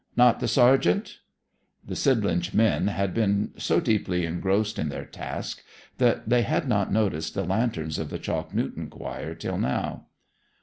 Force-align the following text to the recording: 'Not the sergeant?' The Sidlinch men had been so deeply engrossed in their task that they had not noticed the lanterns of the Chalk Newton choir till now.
'Not 0.15 0.39
the 0.39 0.47
sergeant?' 0.47 1.19
The 1.85 1.93
Sidlinch 1.95 2.55
men 2.55 2.87
had 2.87 3.13
been 3.13 3.51
so 3.59 3.79
deeply 3.79 4.25
engrossed 4.25 4.79
in 4.79 4.89
their 4.89 5.05
task 5.05 5.61
that 5.99 6.27
they 6.27 6.41
had 6.41 6.67
not 6.67 6.91
noticed 6.91 7.35
the 7.35 7.43
lanterns 7.45 7.99
of 7.99 8.09
the 8.09 8.17
Chalk 8.17 8.51
Newton 8.51 8.89
choir 8.89 9.35
till 9.35 9.59
now. 9.59 10.07